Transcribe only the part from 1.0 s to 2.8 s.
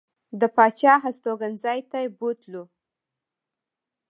هستوګنځي ته بوتلو.